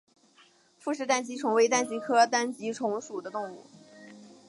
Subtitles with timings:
[0.79, 3.67] 傅氏单极虫为单极科单极虫属的动物。